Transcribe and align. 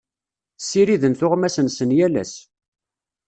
Ssiriden 0.61 1.13
tuɣmas-nsen 1.19 1.95
yal 1.97 2.15
ass. 2.21 2.33